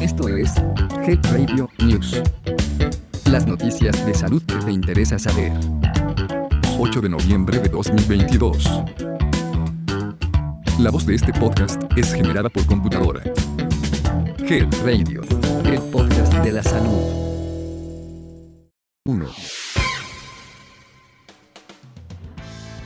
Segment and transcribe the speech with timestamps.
[0.00, 0.54] Esto es
[1.06, 2.20] Health Radio News.
[3.30, 5.52] Las noticias de salud que te interesa saber.
[6.78, 8.82] 8 de noviembre de 2022.
[10.78, 13.22] La voz de este podcast es generada por computadora.
[14.38, 15.22] Health Radio,
[15.64, 17.22] el podcast de la salud.
[19.04, 19.61] 1.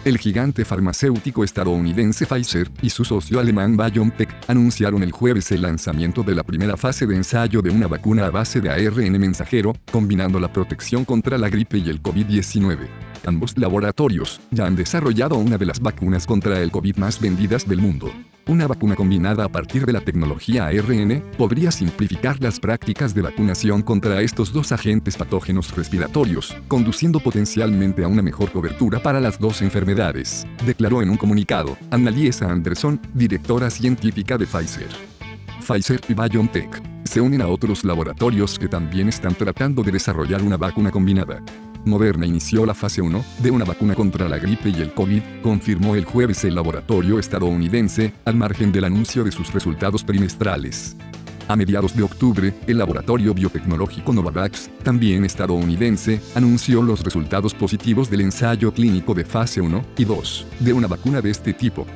[0.06, 6.22] El gigante farmacéutico estadounidense Pfizer y su socio alemán BioNTech anunciaron el jueves el lanzamiento
[6.22, 10.38] de la primera fase de ensayo de una vacuna a base de ARN mensajero, combinando
[10.38, 12.86] la protección contra la gripe y el COVID-19.
[13.26, 17.78] Ambos laboratorios ya han desarrollado una de las vacunas contra el COVID más vendidas del
[17.78, 18.12] mundo.
[18.48, 23.82] Una vacuna combinada a partir de la tecnología ARN podría simplificar las prácticas de vacunación
[23.82, 29.62] contra estos dos agentes patógenos respiratorios, conduciendo potencialmente a una mejor cobertura para las dos
[29.62, 34.90] enfermedades, declaró en un comunicado Annaliesa Anderson, directora científica de Pfizer.
[35.66, 40.56] Pfizer y BioNTech se unen a otros laboratorios que también están tratando de desarrollar una
[40.56, 41.42] vacuna combinada.
[41.86, 45.94] Moderna inició la fase 1 de una vacuna contra la gripe y el COVID, confirmó
[45.94, 50.96] el jueves el laboratorio estadounidense, al margen del anuncio de sus resultados trimestrales.
[51.48, 58.22] A mediados de octubre, el laboratorio biotecnológico Novavax, también estadounidense, anunció los resultados positivos del
[58.22, 61.86] ensayo clínico de fase 1 y 2 de una vacuna de este tipo.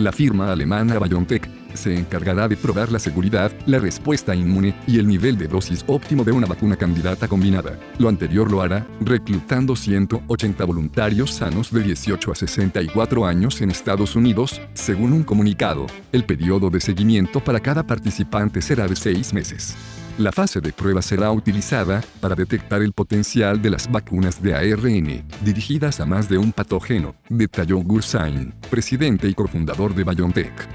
[0.00, 5.06] La firma alemana BioNTech se encargará de probar la seguridad, la respuesta inmune y el
[5.06, 7.78] nivel de dosis óptimo de una vacuna candidata combinada.
[7.98, 14.16] Lo anterior lo hará, reclutando 180 voluntarios sanos de 18 a 64 años en Estados
[14.16, 15.86] Unidos, según un comunicado.
[16.12, 19.76] El periodo de seguimiento para cada participante será de seis meses.
[20.20, 25.24] La fase de prueba será utilizada para detectar el potencial de las vacunas de ARN,
[25.40, 30.68] dirigidas a más de un patógeno, detalló Gursain, presidente y cofundador de BioNTech.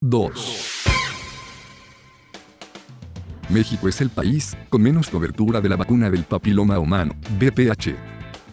[0.00, 0.82] 2.
[3.48, 8.11] México es el país con menos cobertura de la vacuna del papiloma humano, BPH.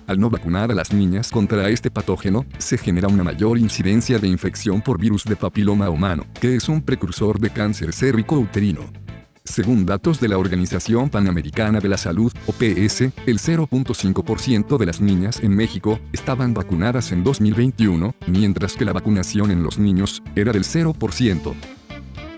[0.09, 4.28] Al no vacunar a las niñas contra este patógeno, se genera una mayor incidencia de
[4.28, 8.92] infección por virus de papiloma humano, que es un precursor de cáncer cérvico-uterino.
[9.44, 15.42] Según datos de la Organización Panamericana de la Salud, OPS, el 0.5% de las niñas
[15.44, 20.64] en México estaban vacunadas en 2021, mientras que la vacunación en los niños era del
[20.64, 21.79] 0%.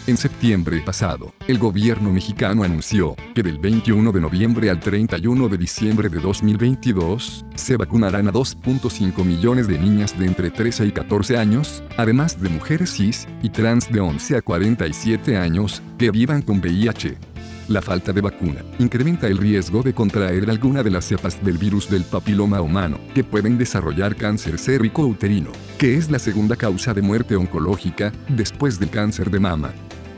[0.07, 5.57] En septiembre pasado, el gobierno mexicano anunció que del 21 de noviembre al 31 de
[5.57, 11.37] diciembre de 2022, se vacunarán a 2.5 millones de niñas de entre 13 y 14
[11.37, 16.57] años, además de mujeres cis y trans de 11 a 47 años que vivan con
[16.57, 17.28] VIH.
[17.69, 21.87] La falta de vacuna incrementa el riesgo de contraer alguna de las cepas del virus
[21.87, 27.35] del papiloma humano, que pueden desarrollar cáncer cérvico-uterino, que es la segunda causa de muerte
[27.35, 29.71] oncológica, después del cáncer de mama.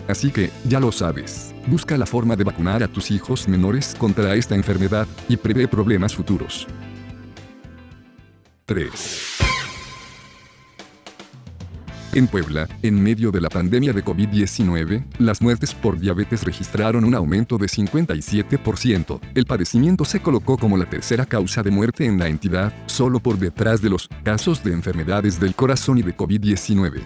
[0.07, 4.33] Así que, ya lo sabes, busca la forma de vacunar a tus hijos menores contra
[4.35, 6.68] esta enfermedad, y prevé problemas futuros.
[8.66, 9.20] 3.
[12.13, 17.16] En Puebla, en medio de la pandemia de COVID-19, las muertes por diabetes registraron un
[17.16, 19.21] aumento de 57%.
[19.33, 23.38] El padecimiento se colocó como la tercera causa de muerte en la entidad, solo por
[23.38, 27.00] detrás de los casos de enfermedades del corazón y de COVID-19.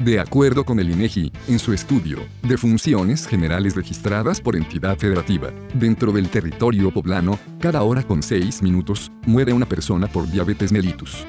[0.00, 5.50] De acuerdo con el INEGI, en su estudio, de funciones generales registradas por entidad federativa,
[5.74, 11.24] dentro del territorio poblano, cada hora con 6 minutos, muere una persona por diabetes mellitus.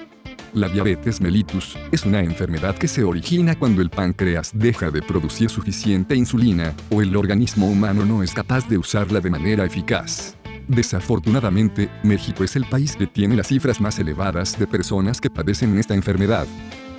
[0.54, 5.50] La diabetes mellitus es una enfermedad que se origina cuando el páncreas deja de producir
[5.50, 10.36] suficiente insulina o el organismo humano no es capaz de usarla de manera eficaz.
[10.68, 15.78] Desafortunadamente, México es el país que tiene las cifras más elevadas de personas que padecen
[15.78, 16.48] esta enfermedad.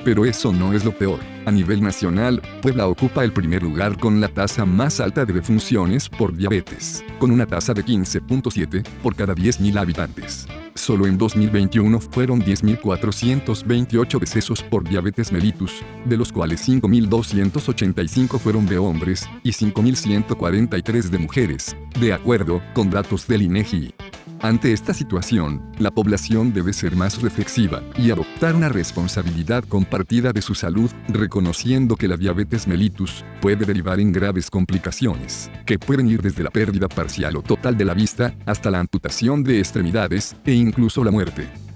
[0.05, 1.19] Pero eso no es lo peor.
[1.45, 6.09] A nivel nacional, Puebla ocupa el primer lugar con la tasa más alta de defunciones
[6.09, 10.47] por diabetes, con una tasa de 15.7 por cada 10.000 habitantes.
[10.75, 18.79] Solo en 2021 fueron 10.428 decesos por diabetes mellitus, de los cuales 5.285 fueron de
[18.79, 23.95] hombres y 5.143 de mujeres, de acuerdo con datos del INEGI.
[24.43, 30.41] Ante esta situación, la población debe ser más reflexiva y adoptar una responsabilidad compartida de
[30.41, 36.23] su salud, reconociendo que la diabetes mellitus puede derivar en graves complicaciones, que pueden ir
[36.23, 40.55] desde la pérdida parcial o total de la vista hasta la amputación de extremidades e
[40.55, 41.70] incluso la muerte.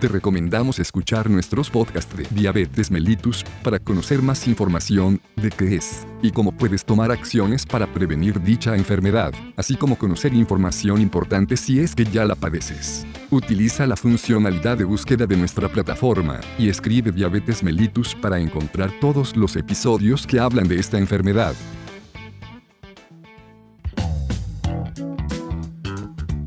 [0.00, 6.06] Te recomendamos escuchar nuestros podcasts de Diabetes mellitus para conocer más información de qué es
[6.22, 11.80] y cómo puedes tomar acciones para prevenir dicha enfermedad, así como conocer información importante si
[11.80, 13.04] es que ya la padeces.
[13.30, 19.36] Utiliza la funcionalidad de búsqueda de nuestra plataforma y escribe Diabetes mellitus para encontrar todos
[19.36, 21.54] los episodios que hablan de esta enfermedad.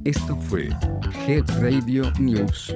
[0.03, 0.69] Esto fue
[1.27, 2.75] Head Radio News.